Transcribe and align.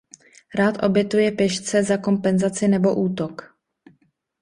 Rád 0.55 0.83
obětuje 0.83 1.31
pěšce 1.31 1.83
za 1.83 1.97
kompenzaci 1.97 2.67
nebo 2.67 2.95
útok. 2.95 3.57